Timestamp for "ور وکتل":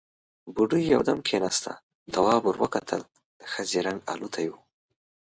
2.45-3.01